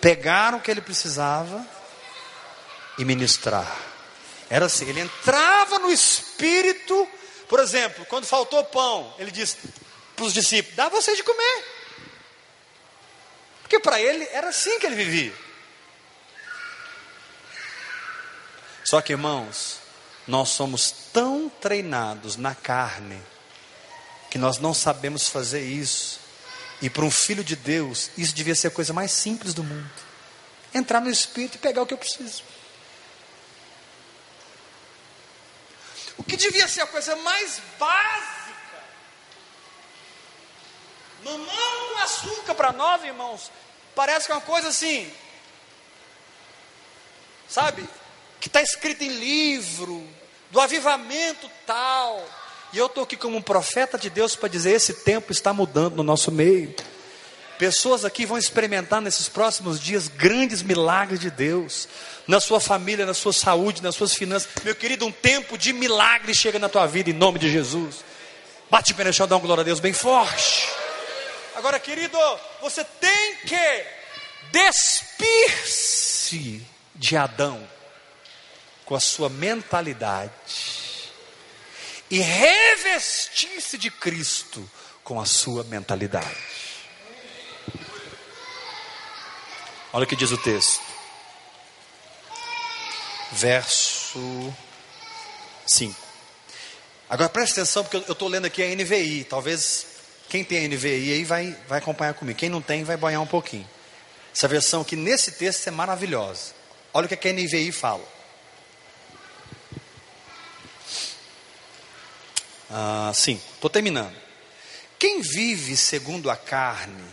[0.00, 1.64] pegar o que ele precisava
[2.98, 3.72] e ministrar.
[4.50, 7.08] Era assim, ele entrava no Espírito,
[7.48, 9.58] por exemplo, quando faltou pão, ele disse
[10.16, 11.64] para os discípulos: dá vocês de comer.
[13.62, 15.32] Porque para ele era assim que ele vivia.
[18.82, 19.78] Só que, irmãos,
[20.30, 23.20] nós somos tão treinados na carne
[24.30, 26.20] que nós não sabemos fazer isso.
[26.80, 29.90] E para um filho de Deus, isso devia ser a coisa mais simples do mundo.
[30.72, 32.44] Entrar no Espírito e pegar o que eu preciso.
[36.16, 38.84] O que devia ser a coisa mais básica.
[41.24, 43.50] Mamão com açúcar para nós, irmãos.
[43.96, 45.12] Parece que é uma coisa assim.
[47.48, 47.86] sabe,
[48.40, 50.08] que está escrito em livro,
[50.50, 52.24] do avivamento tal.
[52.72, 55.96] E eu estou aqui como um profeta de Deus para dizer: esse tempo está mudando
[55.96, 56.74] no nosso meio.
[57.58, 61.86] Pessoas aqui vão experimentar nesses próximos dias grandes milagres de Deus,
[62.26, 64.48] na sua família, na sua saúde, nas suas finanças.
[64.64, 67.96] Meu querido, um tempo de milagre chega na tua vida em nome de Jesus.
[68.70, 70.68] Bate pé no chão, dá uma glória a Deus bem forte.
[71.54, 72.16] Agora, querido,
[72.62, 73.84] você tem que
[74.52, 75.86] despir-se
[76.94, 77.60] de Adão
[78.90, 80.32] com a sua mentalidade
[82.10, 84.68] e revestir-se de Cristo
[85.04, 86.36] com a sua mentalidade.
[89.92, 90.82] Olha o que diz o texto.
[93.30, 94.52] Verso
[95.68, 95.94] 5.
[97.08, 99.22] Agora preste atenção, porque eu estou lendo aqui a NVI.
[99.22, 99.86] Talvez
[100.28, 102.36] quem tem a NVI aí vai, vai acompanhar comigo.
[102.36, 103.70] Quem não tem, vai banhar um pouquinho.
[104.34, 106.54] Essa versão aqui nesse texto é maravilhosa.
[106.92, 108.19] Olha o que a NVI fala.
[112.70, 114.14] Ah, sim, estou terminando.
[114.98, 117.04] Quem vive segundo a carne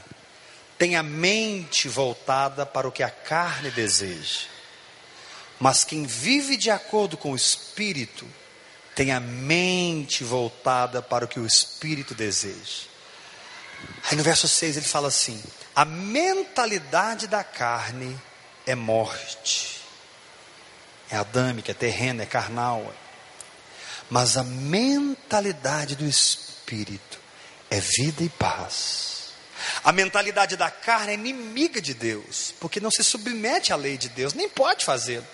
[0.77, 4.41] tem a mente voltada para o que a carne deseja.
[5.59, 8.27] Mas quem vive de acordo com o Espírito
[8.93, 12.85] tem a mente voltada para o que o Espírito deseja.
[14.09, 15.41] Aí no verso 6 ele fala assim:
[15.75, 18.19] a mentalidade da carne
[18.65, 19.81] é morte,
[21.09, 22.93] é adâmica, é terrena, é carnal.
[24.09, 27.19] Mas a mentalidade do Espírito
[27.69, 29.17] é vida e paz
[29.83, 34.09] a mentalidade da carne é inimiga de Deus, porque não se submete à lei de
[34.09, 35.25] Deus, nem pode fazê-lo.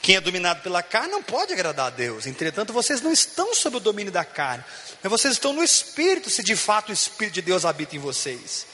[0.00, 2.26] Quem é dominado pela carne não pode agradar a Deus.
[2.26, 4.64] Entretanto, vocês não estão sob o domínio da carne,
[5.02, 8.66] mas vocês estão no Espírito, se de fato o Espírito de Deus habita em vocês.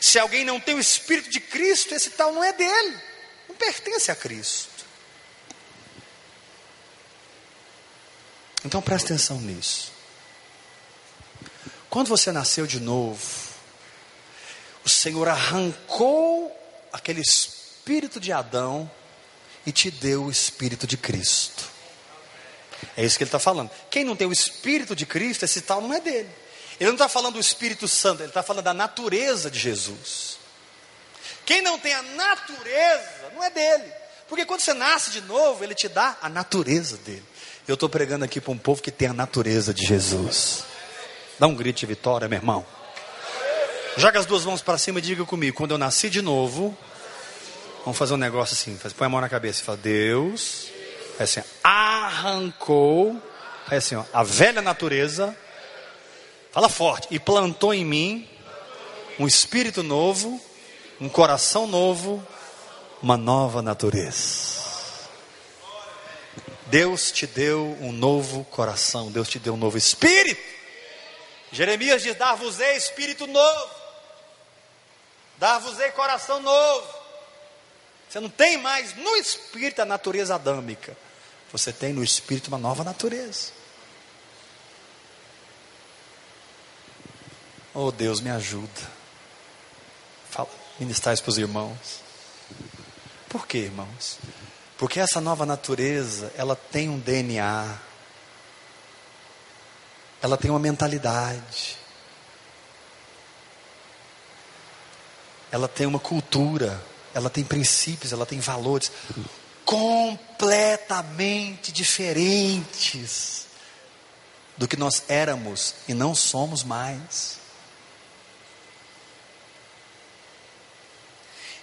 [0.00, 2.96] Se alguém não tem o Espírito de Cristo, esse tal não é dele,
[3.48, 4.75] não pertence a Cristo.
[8.64, 9.92] Então preste atenção nisso.
[11.88, 13.22] Quando você nasceu de novo,
[14.84, 16.54] o Senhor arrancou
[16.92, 18.90] aquele espírito de Adão
[19.64, 21.64] e te deu o espírito de Cristo.
[22.96, 23.70] É isso que ele está falando.
[23.90, 26.30] Quem não tem o espírito de Cristo, esse tal não é dele.
[26.78, 30.38] Ele não está falando do Espírito Santo, ele está falando da natureza de Jesus.
[31.44, 33.92] Quem não tem a natureza, não é dele.
[34.28, 37.24] Porque quando você nasce de novo, ele te dá a natureza dele.
[37.66, 40.64] Eu estou pregando aqui para um povo que tem a natureza de Jesus.
[41.38, 42.66] Dá um grito de vitória, meu irmão.
[43.96, 46.76] Joga as duas mãos para cima e diga comigo: quando eu nasci de novo,
[47.84, 48.78] vamos fazer um negócio assim.
[48.94, 50.68] Põe a mão na cabeça e fala: Deus,
[51.18, 53.20] é assim, arrancou,
[53.70, 55.36] é assim, ó, a velha natureza,
[56.52, 58.28] fala forte, e plantou em mim
[59.18, 60.40] um espírito novo,
[61.00, 62.26] um coração novo,
[63.06, 64.66] uma nova natureza.
[66.66, 70.42] Deus te deu um novo coração, Deus te deu um novo espírito.
[71.52, 73.76] Jeremias diz: Dar-vos-ei espírito novo
[75.38, 76.94] Dar-vos-ei coração novo.
[78.08, 80.96] Você não tem mais no espírito a natureza adâmica.
[81.52, 83.52] Você tem no espírito uma nova natureza.
[87.72, 88.90] Oh Deus, me ajuda.
[90.28, 90.48] Fala,
[90.80, 92.05] ministrar isso para os irmãos.
[93.36, 94.18] Por quê, irmãos?
[94.78, 97.78] Porque essa nova natureza, ela tem um DNA.
[100.22, 101.76] Ela tem uma mentalidade.
[105.56, 106.80] ela tem uma cultura,
[107.14, 108.92] ela tem princípios, ela tem valores
[109.64, 113.46] completamente diferentes
[114.56, 117.38] do que nós éramos e não somos mais.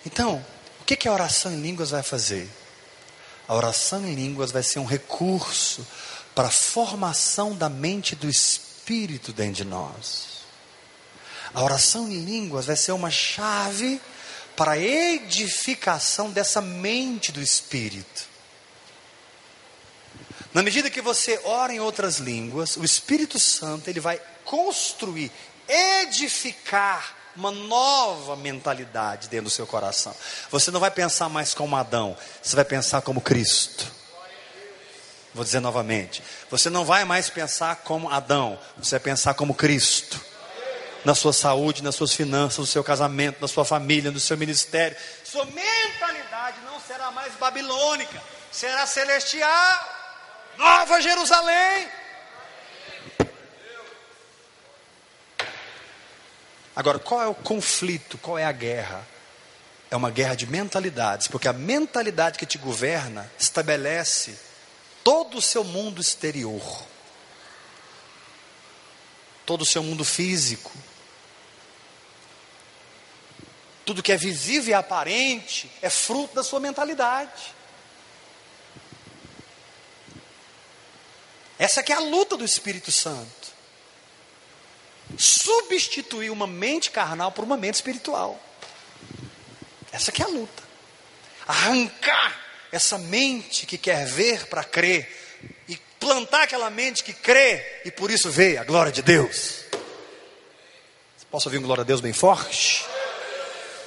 [0.05, 0.45] Então,
[0.83, 2.45] o que, que a oração em línguas vai fazer?
[3.47, 5.87] A oração em línguas vai ser um recurso
[6.35, 10.43] para a formação da mente do espírito dentro de nós.
[11.53, 14.01] A oração em línguas vai ser uma chave
[14.57, 18.27] para a edificação dessa mente do Espírito.
[20.53, 25.31] Na medida que você ora em outras línguas, o Espírito Santo ele vai construir,
[25.65, 30.15] edificar uma nova mentalidade dentro do seu coração.
[30.49, 33.91] Você não vai pensar mais como Adão, você vai pensar como Cristo.
[35.33, 40.19] Vou dizer novamente: você não vai mais pensar como Adão, você vai pensar como Cristo
[41.03, 44.95] na sua saúde, nas suas finanças, no seu casamento, na sua família, no seu ministério.
[45.23, 49.89] Sua mentalidade não será mais babilônica, será celestial.
[50.57, 52.02] Nova Jerusalém.
[56.75, 58.17] Agora, qual é o conflito?
[58.17, 59.05] Qual é a guerra?
[59.93, 64.35] é uma guerra de mentalidades, porque a mentalidade que te governa estabelece
[65.03, 66.83] todo o seu mundo exterior,
[69.45, 70.71] todo o seu mundo físico,
[73.85, 77.53] tudo que é visível e aparente é fruto da sua mentalidade.
[81.59, 83.42] Essa que é a luta do Espírito Santo.
[85.17, 88.39] Substituir uma mente carnal por uma mente espiritual.
[89.91, 90.63] Essa que é a luta.
[91.47, 92.39] Arrancar
[92.71, 95.07] essa mente que quer ver para crer
[95.67, 99.63] e plantar aquela mente que crê e por isso vê a glória de Deus.
[101.33, 102.85] Posso ouvir um glória a Deus bem forte?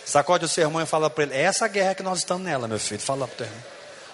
[0.04, 2.78] Sacode o sermão e fala para ele: é essa guerra que nós estamos nela, meu
[2.78, 3.00] filho.
[3.00, 3.54] Fala para ele.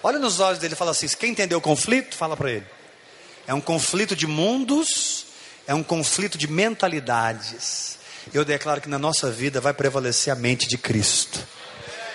[0.03, 2.65] Olha nos olhos dele e fala assim: quem entendeu o conflito, fala para ele.
[3.47, 5.22] É um conflito de mundos,
[5.67, 7.97] é um conflito de mentalidades.
[8.33, 11.39] Eu declaro que na nossa vida vai prevalecer a mente de Cristo,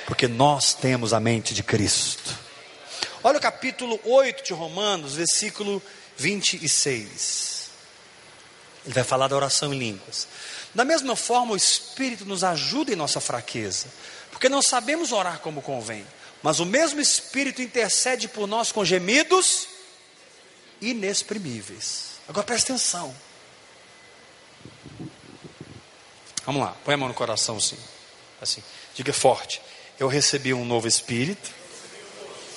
[0.06, 2.34] porque nós temos a mente de Cristo.
[3.22, 5.82] Olha o capítulo 8 de Romanos, versículo
[6.16, 7.68] 26.
[8.84, 10.26] Ele vai falar da oração em línguas.
[10.74, 13.86] Da mesma forma, o Espírito nos ajuda em nossa fraqueza,
[14.30, 16.06] porque não sabemos orar como convém,
[16.42, 19.66] mas o mesmo Espírito intercede por nós com gemidos
[20.80, 22.18] inexprimíveis.
[22.28, 23.14] Agora presta atenção.
[26.48, 27.76] Vamos lá, põe a mão no coração assim.
[28.40, 28.62] assim.
[28.94, 29.60] Diga forte.
[30.00, 31.50] Eu recebi um novo espírito.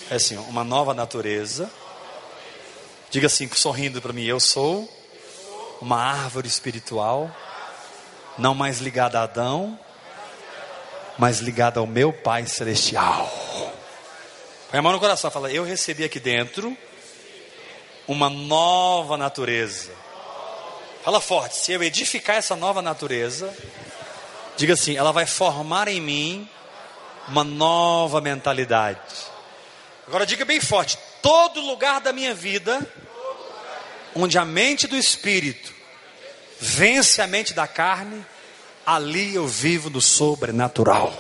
[0.10, 1.70] É assim, uma nova natureza.
[3.10, 4.90] Diga assim, sorrindo para mim, eu sou
[5.82, 7.30] uma árvore espiritual
[8.38, 9.78] não mais ligada a Adão,
[11.18, 13.30] mas ligada ao meu Pai Celestial.
[14.70, 16.78] Põe a mão no coração, fala: Eu recebi aqui dentro
[18.08, 19.92] uma nova natureza.
[21.04, 23.52] Fala forte, se eu edificar essa nova natureza,
[24.62, 26.50] diga assim: ela vai formar em mim
[27.28, 29.00] uma nova mentalidade.
[30.08, 32.80] Agora diga bem forte: todo lugar da minha vida,
[34.16, 35.74] onde a mente do Espírito
[36.60, 38.24] vence a mente da carne,
[38.86, 41.12] ali eu vivo no sobrenatural.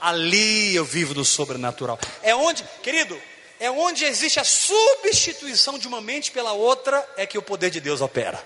[0.00, 1.98] Ali eu vivo no sobrenatural.
[2.22, 3.20] É onde, querido,
[3.60, 7.80] é onde existe a substituição de uma mente pela outra, é que o poder de
[7.80, 8.44] Deus opera.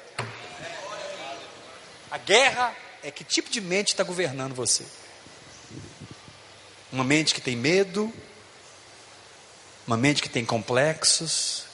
[2.10, 4.84] A guerra é que tipo de mente está governando você?
[6.92, 8.12] Uma mente que tem medo,
[9.86, 11.64] uma mente que tem complexos,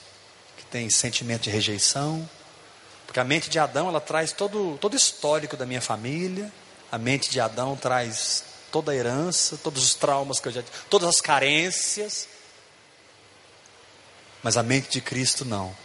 [0.57, 2.27] que tem sentimento de rejeição,
[3.09, 6.53] porque a mente de Adão, ela traz todo, todo histórico da minha família.
[6.91, 10.77] A mente de Adão traz toda a herança, todos os traumas que eu já tive,
[10.91, 12.27] todas as carências.
[14.43, 15.75] Mas a mente de Cristo não.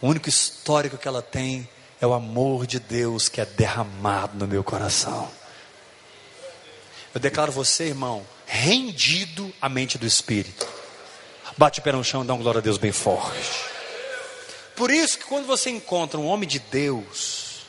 [0.00, 1.68] O único histórico que ela tem
[2.00, 5.30] é o amor de Deus que é derramado no meu coração.
[7.12, 10.66] Eu declaro você, irmão, rendido à mente do Espírito.
[11.56, 13.70] Bate o pé no chão e dá um glória a Deus bem forte.
[14.74, 17.66] Por isso que quando você encontra um homem de Deus,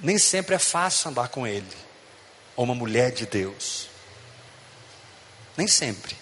[0.00, 1.66] nem sempre é fácil andar com ele,
[2.54, 3.88] ou uma mulher de Deus.
[5.56, 6.16] Nem sempre.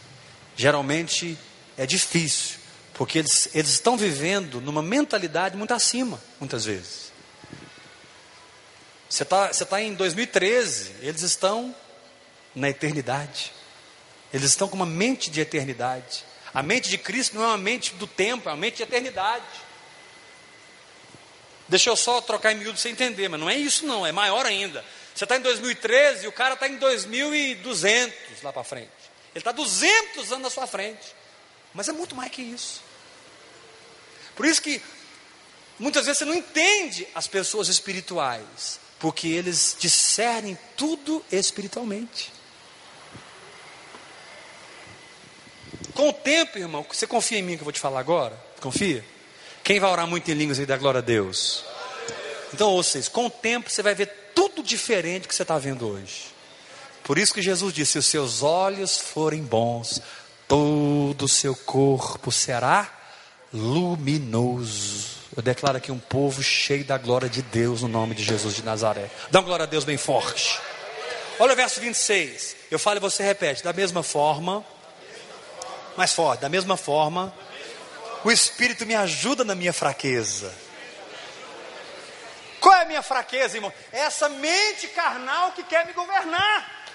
[0.57, 1.37] Geralmente
[1.77, 2.59] é difícil,
[2.95, 7.13] porque eles, eles estão vivendo numa mentalidade muito acima, muitas vezes.
[9.09, 11.75] Você está você tá em 2013, eles estão
[12.55, 13.53] na eternidade.
[14.33, 16.25] Eles estão com uma mente de eternidade.
[16.53, 19.45] A mente de Cristo não é uma mente do tempo, é uma mente de eternidade.
[21.69, 24.47] Deixa eu só trocar em miúdo você entender, mas não é isso não, é maior
[24.47, 24.85] ainda.
[25.15, 28.91] Você está em 2013 e o cara está em 2200 lá para frente.
[29.35, 31.15] Ele está 200 anos na sua frente.
[31.75, 32.84] Mas é muito mais que isso.
[34.35, 34.81] Por isso que
[35.79, 42.33] muitas vezes você não entende as pessoas espirituais, porque eles discernem tudo espiritualmente.
[45.95, 48.37] Com o tempo, irmão, você confia em mim que eu vou te falar agora?
[48.61, 49.05] Confia?
[49.63, 51.65] Quem vai orar muito em línguas e dar glória a Deus?
[52.53, 55.89] Então, ou seja, com o tempo você vai ver tudo diferente que você está vendo
[55.89, 56.27] hoje.
[57.03, 60.01] Por isso que Jesus disse: se os seus olhos forem bons,
[60.49, 63.04] todo o seu corpo será
[63.55, 65.15] luminoso.
[65.37, 68.63] Eu declaro aqui um povo cheio da glória de Deus no nome de Jesus de
[68.63, 69.09] Nazaré.
[69.31, 70.61] Dá uma glória a Deus bem forte.
[71.39, 72.57] Olha o verso 26.
[72.71, 73.63] Eu falo e você repete.
[73.63, 74.65] Da mesma forma,
[75.97, 76.41] mais forte.
[76.41, 77.35] Da mesma forma,
[78.25, 80.53] o Espírito me ajuda na minha fraqueza.
[82.61, 83.73] Qual é a minha fraqueza, irmão?
[83.93, 86.89] É essa mente carnal que quer me governar.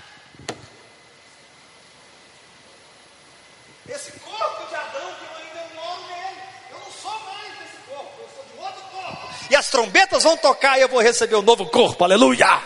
[3.87, 6.41] Esse corpo de Adão que eu ainda moro nele.
[6.71, 9.33] Eu não sou mais desse corpo, eu sou de outro corpo.
[9.49, 12.59] E as trombetas vão tocar e eu vou receber um novo corpo, aleluia.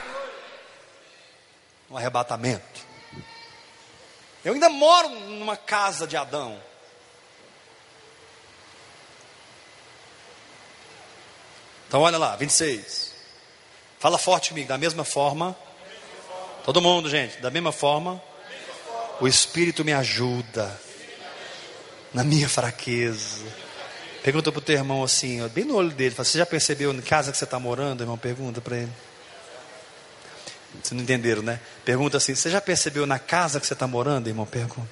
[1.90, 2.82] no arrebatamento.
[4.44, 6.58] Eu ainda moro numa casa de Adão.
[11.88, 13.14] Então olha lá, 26.
[14.00, 15.56] Fala forte comigo, da mesma forma.
[16.64, 18.24] Todo mundo, gente, da mesma forma.
[19.20, 20.80] O Espírito me ajuda
[22.14, 23.63] na minha fraqueza.
[24.24, 26.94] Pergunta para o teu irmão assim, ó, bem no olho dele, fala, você já percebeu
[26.94, 28.18] na casa que você está morando, irmão?
[28.18, 28.92] Pergunta para ele.
[30.82, 31.60] Vocês não entenderam, né?
[31.86, 34.46] Pergunta assim: Você já percebeu na casa que você está morando, irmão?
[34.46, 34.90] Pergunta.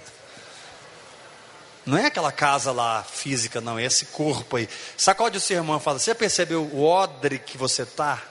[1.86, 4.70] Não é aquela casa lá física, não, é esse corpo aí.
[4.96, 8.22] Sacode o seu irmão e fala: Você percebeu o odre que você está?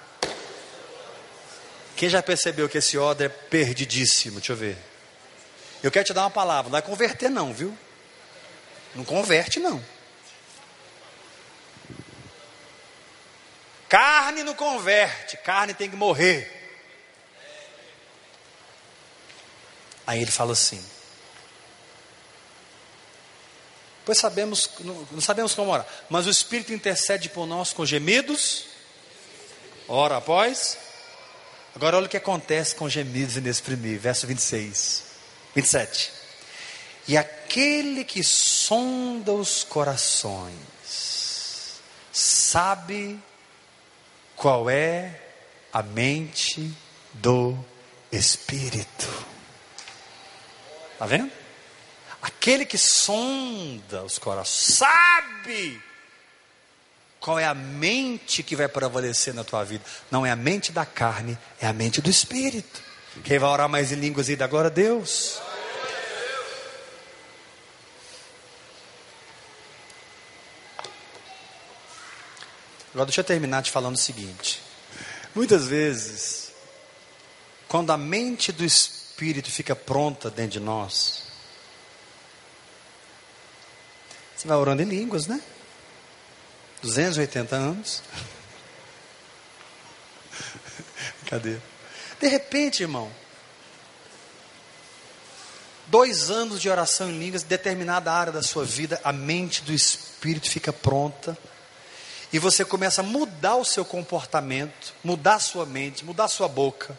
[1.96, 4.36] Quem já percebeu que esse odre é perdidíssimo?
[4.38, 4.78] Deixa eu ver.
[5.82, 7.76] Eu quero te dar uma palavra: não vai converter, não, viu?
[8.94, 9.82] Não converte, não.
[13.91, 16.49] Carne não converte, carne tem que morrer.
[20.07, 20.80] Aí ele fala assim:
[24.05, 28.66] Pois sabemos, não sabemos como orar, mas o Espírito intercede por nós com gemidos,
[29.88, 30.78] ora após.
[31.74, 35.03] Agora olha o que acontece com gemidos inexprimíveis, verso 26,
[35.55, 36.12] 27.
[37.09, 40.55] E aquele que sonda os corações,
[42.12, 43.20] sabe
[44.41, 45.20] qual é
[45.70, 46.72] a mente
[47.12, 47.55] do
[48.11, 49.07] Espírito.
[50.95, 51.30] Está vendo?
[52.22, 55.80] Aquele que sonda os corações, sabe
[57.20, 59.84] qual é a mente que vai prevalecer na tua vida.
[60.11, 62.82] Não é a mente da carne, é a mente do Espírito.
[63.22, 65.38] Quem vai orar mais em línguas e dar glória a Deus?
[72.93, 74.61] Agora deixa eu terminar te falando o seguinte.
[75.34, 76.51] Muitas vezes,
[77.68, 81.24] quando a mente do Espírito fica pronta dentro de nós.
[84.34, 85.41] Você vai orando em línguas, né?
[86.82, 88.03] 280 anos.
[91.28, 91.59] Cadê?
[92.18, 93.12] De repente, irmão,
[95.86, 100.49] dois anos de oração em línguas, determinada área da sua vida, a mente do Espírito
[100.49, 101.36] fica pronta.
[102.32, 106.48] E você começa a mudar o seu comportamento, mudar a sua mente, mudar a sua
[106.48, 106.96] boca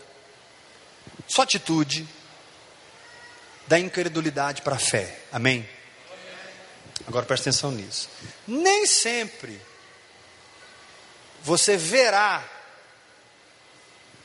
[1.27, 2.07] sua atitude
[3.67, 5.17] da incredulidade para a fé.
[5.31, 5.67] Amém?
[7.07, 8.09] Agora preste atenção nisso.
[8.47, 9.59] Nem sempre
[11.41, 12.43] você verá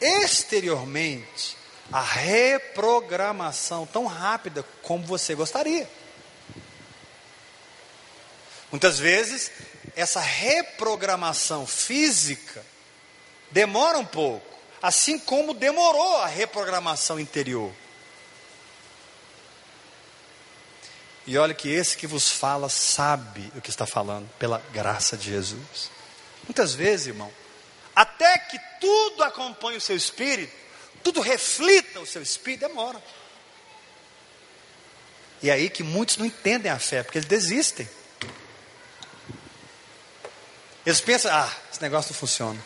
[0.00, 1.56] exteriormente
[1.92, 5.88] a reprogramação tão rápida como você gostaria.
[8.70, 9.52] Muitas vezes,
[9.96, 12.64] essa reprogramação física
[13.50, 17.72] demora um pouco assim como demorou a reprogramação interior.
[21.26, 25.30] E olha que esse que vos fala sabe o que está falando, pela graça de
[25.30, 25.90] Jesus.
[26.44, 27.32] Muitas vezes, irmão,
[27.96, 30.54] até que tudo acompanhe o seu espírito,
[31.02, 33.02] tudo reflita o seu espírito, demora.
[35.42, 37.88] E é aí que muitos não entendem a fé, porque eles desistem.
[40.86, 42.64] Eles pensam, ah, esse negócio não funciona.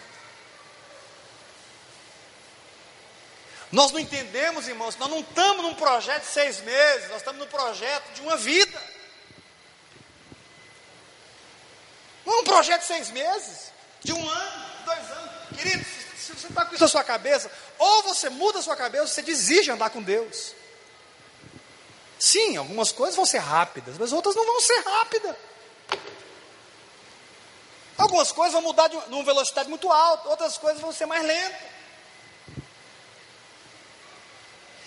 [3.72, 7.46] Nós não entendemos, irmãos, nós não estamos num projeto de seis meses, nós estamos num
[7.46, 8.78] projeto de uma vida.
[12.26, 15.30] Não é um projeto de seis meses, de um ano, dois anos.
[15.56, 15.84] Querido,
[16.18, 19.08] se você está com isso na sua cabeça, ou você muda a sua cabeça, ou
[19.08, 20.54] você desiste de andar com Deus.
[22.18, 25.34] Sim, algumas coisas vão ser rápidas, mas outras não vão ser rápidas.
[28.00, 31.60] Algumas coisas vão mudar de uma velocidade muito alta, outras coisas vão ser mais lentas.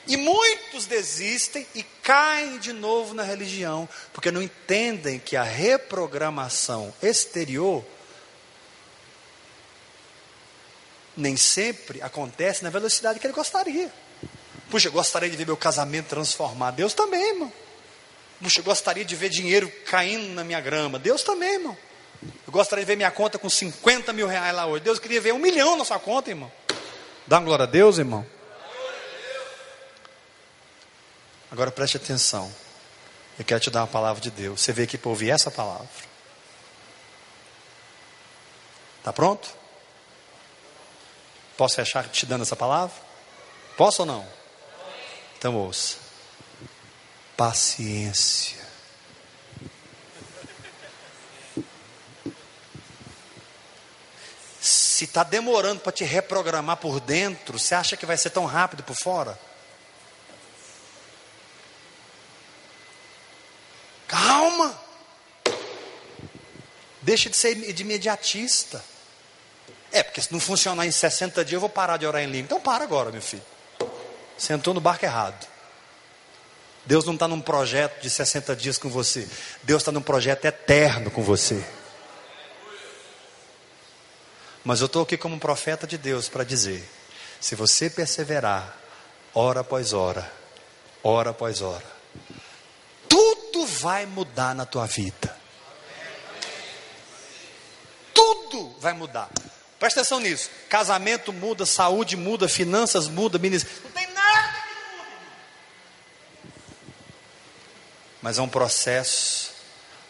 [0.07, 6.91] E muitos desistem e caem de novo na religião, porque não entendem que a reprogramação
[7.03, 7.85] exterior
[11.15, 13.93] nem sempre acontece na velocidade que ele gostaria.
[14.71, 16.77] Puxa, eu gostaria de ver meu casamento transformado.
[16.77, 17.53] Deus também, irmão.
[18.41, 20.97] Puxa, gostaria de ver dinheiro caindo na minha grama.
[20.97, 21.77] Deus também, irmão.
[22.45, 24.83] Eu gostaria de ver minha conta com 50 mil reais lá hoje.
[24.83, 26.51] Deus queria ver um milhão na sua conta, irmão.
[27.25, 28.25] Dá uma glória a Deus, irmão.
[31.51, 32.51] Agora preste atenção.
[33.37, 34.61] Eu quero te dar uma palavra de Deus.
[34.61, 35.87] Você veio aqui para ouvir essa palavra.
[38.99, 39.49] Está pronto?
[41.57, 42.95] Posso fechar te dando essa palavra?
[43.77, 44.25] Posso ou não?
[45.37, 45.97] Então ouça.
[47.35, 48.62] Paciência.
[55.03, 58.83] Se está demorando para te reprogramar por dentro, você acha que vai ser tão rápido
[58.83, 59.37] por fora?
[64.07, 64.79] Calma!
[67.01, 68.81] Deixa de ser de imediatista.
[69.91, 72.45] É, porque se não funcionar em 60 dias, eu vou parar de orar em língua.
[72.45, 73.43] Então para agora, meu filho.
[74.37, 75.45] Sentou no barco errado.
[76.85, 79.27] Deus não está num projeto de 60 dias com você.
[79.63, 81.61] Deus está num projeto eterno com você.
[84.63, 86.87] Mas eu estou aqui como um profeta de Deus para dizer:
[87.39, 88.77] se você perseverar,
[89.33, 90.31] hora após hora,
[91.03, 91.85] hora após hora,
[93.09, 95.35] tudo vai mudar na tua vida.
[98.13, 99.29] Tudo vai mudar.
[99.79, 100.49] Presta atenção nisso.
[100.69, 103.81] Casamento muda, saúde muda, finanças muda, ministério.
[103.83, 106.51] Não tem nada que mude.
[108.21, 109.51] Mas é um processo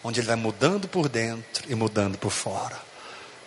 [0.04, 2.92] onde ele vai mudando por dentro e mudando por fora.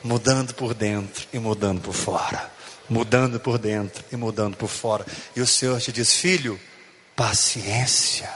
[0.03, 2.51] Mudando por dentro e mudando por fora.
[2.89, 5.05] Mudando por dentro e mudando por fora.
[5.35, 6.61] E o Senhor te diz: Filho,
[7.15, 8.31] paciência.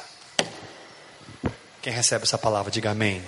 [1.80, 3.24] Quem recebe essa palavra, diga amém.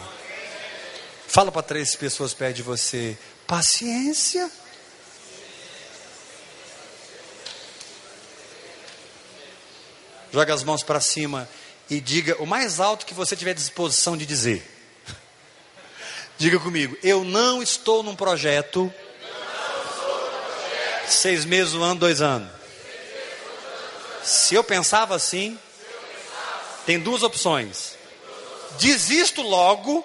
[1.26, 3.16] Fala para três pessoas perto de você:
[3.46, 4.50] paciência.
[10.32, 11.46] Joga as mãos para cima
[11.90, 14.71] e diga o mais alto que você tiver disposição de dizer.
[16.38, 18.92] Diga comigo, eu não estou num projeto.
[21.06, 22.50] Seis meses, um ano, dois anos.
[24.22, 25.58] Se eu pensava assim,
[26.86, 27.96] tem duas opções
[28.78, 30.04] desisto logo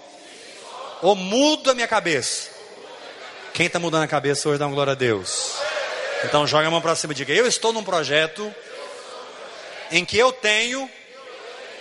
[1.01, 2.49] ou mudo a minha cabeça?
[3.53, 5.55] Quem está mudando a cabeça hoje dá uma glória a Deus.
[6.23, 8.53] Então joga a mão para cima e diga: Eu estou num projeto
[9.91, 10.89] em que eu tenho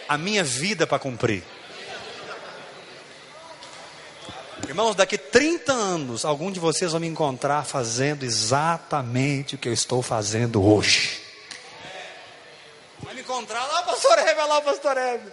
[0.09, 1.43] a minha vida para cumprir.
[4.65, 9.73] Irmãos, daqui 30 anos, algum de vocês vão me encontrar fazendo exatamente o que eu
[9.73, 11.21] estou fazendo hoje.
[13.01, 15.33] Vai me encontrar lá, pastor Hebe, lá, pastor Hebe.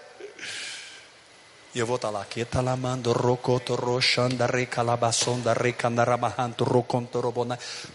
[1.73, 2.27] E eu vou estar lá.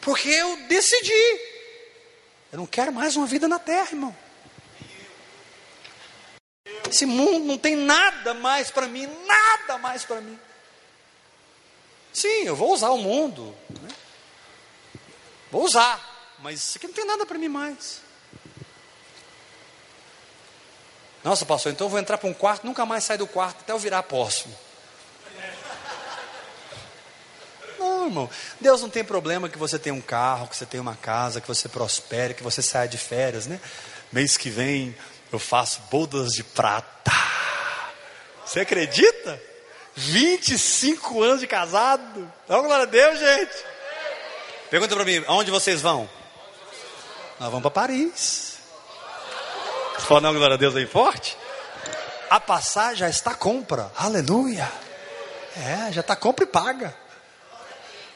[0.01, 1.41] Porque eu decidi.
[2.51, 4.17] Eu não quero mais uma vida na terra, irmão.
[6.91, 10.39] Esse mundo não tem nada mais para mim, nada mais para mim.
[12.13, 13.55] Sim, eu vou usar o mundo.
[13.69, 13.89] Né?
[15.51, 18.01] Vou usar, mas isso aqui não tem nada para mim mais.
[21.25, 23.73] Nossa, pastor, então eu vou entrar para um quarto, nunca mais sair do quarto até
[23.73, 24.55] eu virar apóstolo.
[27.79, 28.31] Não, irmão.
[28.61, 31.49] Deus não tem problema que você tenha um carro, que você tenha uma casa, que
[31.49, 33.61] você prospere, que você saia de férias, né?
[34.13, 34.97] Mês que vem
[35.33, 37.13] eu faço bodas de prata.
[38.45, 39.48] Você acredita?
[39.99, 42.33] 25 anos de casado.
[42.47, 43.65] Dá glória a Deus, gente.
[44.71, 46.09] Pergunta para mim, aonde vocês vão?
[47.41, 48.59] Nós vamos para Paris.
[49.99, 51.37] Fala não, glória a Deus aí forte.
[52.31, 53.91] A passagem já está compra.
[53.97, 54.71] Aleluia.
[55.57, 56.97] É, já está compra e paga.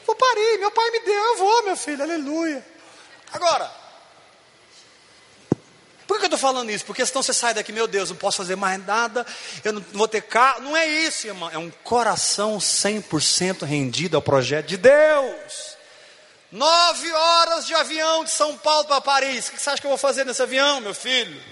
[0.05, 2.65] Vou parir, meu pai me deu, eu vou, meu filho, aleluia.
[3.33, 3.69] Agora,
[6.07, 6.85] por que eu estou falando isso?
[6.85, 9.25] Porque senão você sai daqui, meu Deus, não posso fazer mais nada,
[9.63, 10.61] eu não vou ter carro.
[10.61, 11.49] Não é isso, irmão.
[11.49, 15.77] É um coração 100% rendido ao projeto de Deus.
[16.51, 19.47] Nove horas de avião de São Paulo para Paris.
[19.47, 21.41] O que você acha que eu vou fazer nesse avião, meu filho?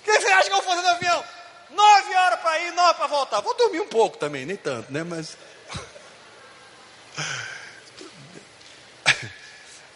[0.00, 1.24] O que você acha que eu vou fazer no avião?
[1.70, 3.40] Nove horas para ir, nove para voltar.
[3.42, 5.04] Vou dormir um pouco também, nem tanto, né?
[5.04, 5.36] Mas.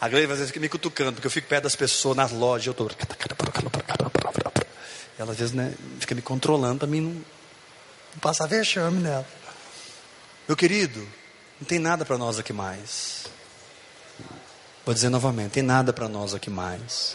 [0.02, 2.72] A Gleice às vezes me cutucando, porque eu fico perto das pessoas nas lojas, eu
[2.72, 2.90] estou.
[5.16, 9.24] Ela às vezes né, fica me controlando para mim não, não passar vexame nela.
[10.48, 10.98] Meu querido,
[11.60, 13.26] não tem nada para nós aqui mais.
[14.84, 17.14] Vou dizer novamente, tem nada para nós aqui mais.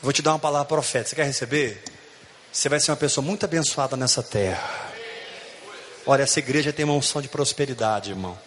[0.00, 1.08] Vou te dar uma palavra profética.
[1.08, 1.82] Você quer receber?
[2.52, 4.92] Você vai ser uma pessoa muito abençoada nessa terra.
[6.06, 8.38] Olha, essa igreja tem uma unção de prosperidade, irmão.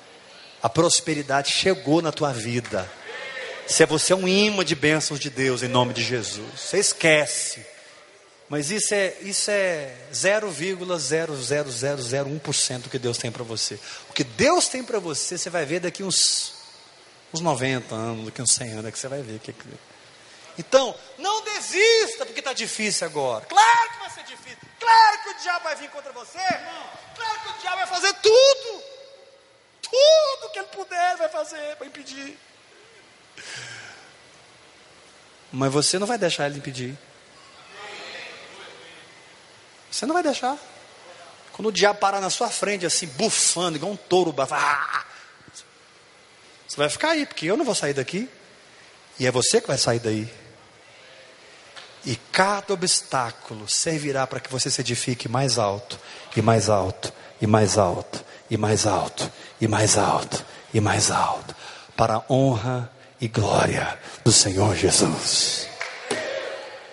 [0.64, 2.90] A prosperidade chegou na tua vida.
[3.70, 6.60] Se você é um imã de bênçãos de Deus em nome de Jesus.
[6.60, 7.64] Você esquece.
[8.50, 13.80] Mas isso é isso é 0,00001% do que Deus tem para você.
[14.10, 16.58] O que Deus tem para você, você vai ver daqui uns
[17.32, 19.54] uns 90 anos, daqui uns 100 anos, é que você vai ver que
[20.60, 23.46] então, não desista porque está difícil agora.
[23.46, 24.60] Claro que vai ser difícil.
[24.78, 26.90] Claro que o diabo vai vir contra você, irmão.
[27.16, 28.84] Claro que o diabo vai fazer tudo.
[29.82, 32.38] Tudo que ele puder vai fazer para impedir.
[35.52, 36.98] Mas você não vai deixar ele impedir.
[39.92, 40.58] Você não vai deixar.
[41.52, 45.06] Quando o diabo parar na sua frente, assim, bufando, igual um touro, ah!
[46.68, 48.30] você vai ficar aí, porque eu não vou sair daqui.
[49.20, 50.32] E é você que vai sair daí.
[52.06, 56.00] E cada obstáculo servirá para que você se edifique mais alto,
[56.36, 57.12] e mais alto,
[57.42, 59.30] e mais alto, e mais alto,
[59.60, 61.56] e mais alto, e mais alto,
[61.98, 62.90] para a honra
[63.22, 65.68] e glória do Senhor Jesus.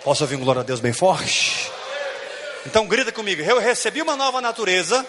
[0.02, 1.70] Posso ouvir um glória a Deus bem forte?
[2.64, 5.06] Então grita comigo, eu recebi uma nova natureza.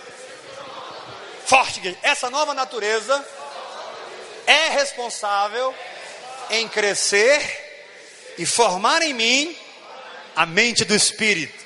[1.46, 3.26] Forte, essa nova natureza
[4.46, 5.74] é responsável
[6.52, 7.42] em crescer
[8.38, 9.58] e formar em mim
[10.36, 11.66] a mente do Espírito.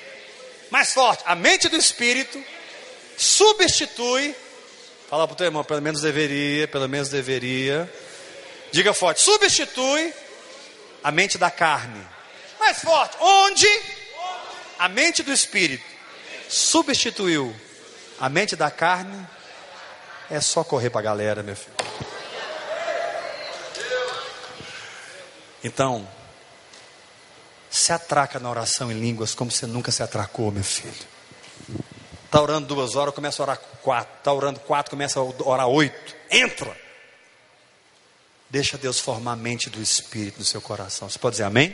[0.69, 2.41] Mais forte, a mente do Espírito
[3.17, 4.33] substitui.
[5.09, 7.91] Fala para o teu irmão, pelo menos deveria, pelo menos deveria.
[8.71, 10.13] Diga forte, substitui
[11.03, 12.01] a mente da carne.
[12.59, 13.67] Mais forte, onde
[14.79, 15.83] a mente do Espírito
[16.47, 17.55] substituiu
[18.19, 19.27] a mente da carne,
[20.29, 21.75] é só correr para a galera, meu filho.
[25.63, 26.07] Então,
[27.69, 30.93] se atraca na oração em línguas como você nunca se atracou, meu filho.
[32.25, 34.17] Está orando duas horas, começa a orar quatro.
[34.17, 36.15] Está orando quatro, começa a orar oito.
[36.29, 36.75] Entra.
[38.51, 41.09] Deixa Deus formar a mente do Espírito no seu coração.
[41.09, 41.73] Você pode dizer amém?